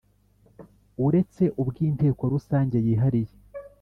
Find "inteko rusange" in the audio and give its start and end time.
1.87-2.77